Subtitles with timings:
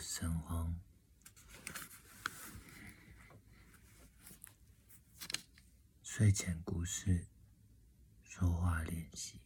[0.00, 0.80] 神荒。
[6.02, 7.26] 睡前故事，
[8.24, 9.42] 说话练习。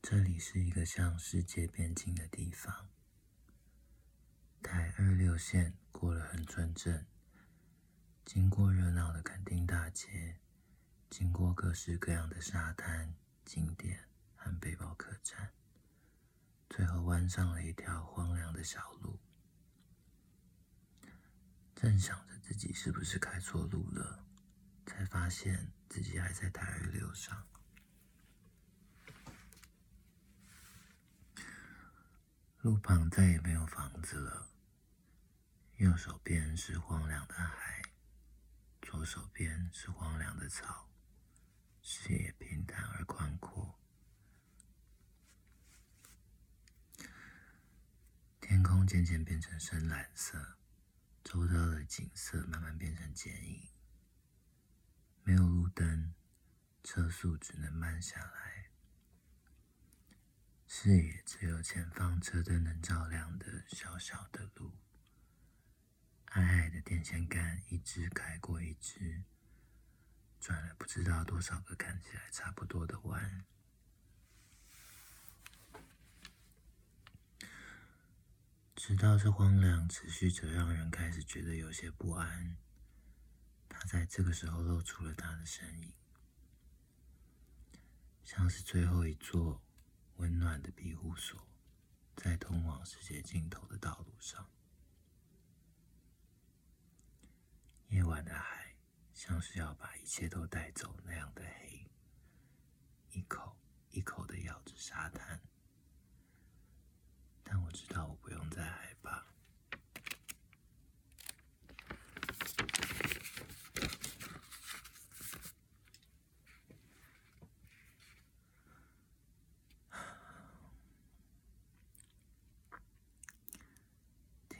[0.00, 2.88] 这里是一个向世界边境的地方。
[4.62, 7.06] 台二六线过了恒春镇，
[8.24, 10.38] 经过热闹的垦丁大街，
[11.10, 13.14] 经过各式各样的沙滩
[13.44, 15.52] 景点和背包客栈，
[16.68, 19.18] 最后弯上了一条荒凉的小路。
[21.74, 24.24] 正想着自己是不是开错路了，
[24.86, 27.46] 才发现自己还在台二六上。
[32.62, 34.48] 路旁再也没有房子了，
[35.76, 37.82] 右手边是荒凉的海，
[38.82, 40.88] 左手边是荒凉的草，
[41.80, 43.78] 视野平坦而宽阔。
[48.86, 50.56] 渐渐变成深蓝色。
[51.24, 53.68] 周遭的景色慢慢变成剪影，
[55.24, 56.14] 没有路灯，
[56.84, 58.70] 车速只能慢下来，
[60.68, 64.76] 视野只有前方车灯能照亮的小小的路，
[66.26, 69.24] 矮矮的电线杆一支开过一支，
[70.38, 73.44] 转了不知道多少个看起来差不多的弯。
[78.86, 82.56] 直到这荒凉持续着，让人开始觉得有些不安。
[83.68, 85.92] 他在这个时候露出了他的身影，
[88.22, 89.60] 像是最后一座
[90.18, 91.48] 温暖的庇护所，
[92.14, 94.48] 在通往世界尽头的道路上。
[97.88, 98.76] 夜晚的海
[99.12, 101.90] 像是要把一切都带走那样的黑，
[103.10, 103.56] 一口
[103.90, 105.40] 一口的咬着沙滩。
[107.48, 109.24] 但我知道，我不用再害怕。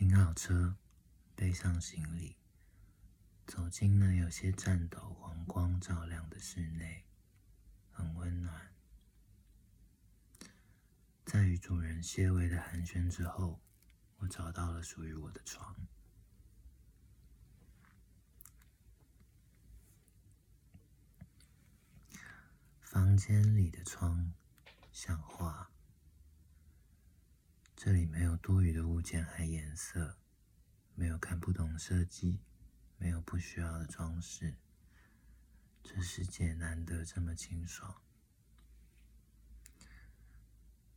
[0.09, 0.77] 停好车，
[1.35, 2.37] 背上行李，
[3.45, 7.05] 走进那有些颤抖、黄光照亮的室内，
[7.91, 8.73] 很温暖。
[11.25, 13.61] 在与主人些微的寒暄之后，
[14.19, 15.75] 我找到了属于我的床。
[22.81, 24.33] 房间里的窗
[24.93, 25.69] 像画，
[27.87, 30.19] 这里没有多余的物件和颜色，
[30.97, 32.41] 没有看不懂设计，
[32.99, 34.57] 没有不需要的装饰。
[35.85, 38.03] 这世界难得这么清爽。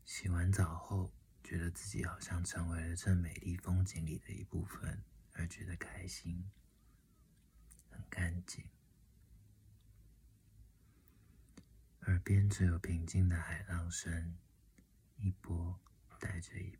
[0.03, 1.13] 洗完澡后，
[1.43, 6.49] 觉得自己好像成为了这美丽风景里的一部分，而觉得开心。
[7.91, 8.65] 很干净，
[12.07, 14.35] 耳边只有平静的海浪声，
[15.17, 15.79] 一波
[16.19, 16.78] 带着一波，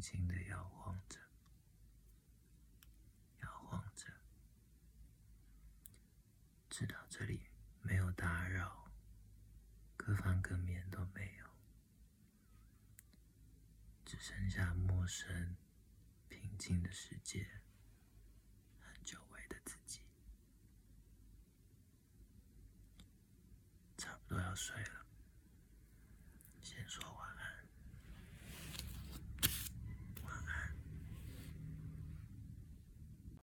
[0.00, 1.18] 轻的摇晃着，
[3.42, 4.06] 摇晃着。
[6.70, 7.48] 直到这里
[7.82, 8.88] 没有打扰，
[9.96, 11.46] 各方各面都没有。
[14.04, 15.56] 只剩下陌生、
[16.28, 17.60] 平静的世界，
[18.78, 20.00] 和久违的自己，
[23.96, 25.07] 差不多要睡了。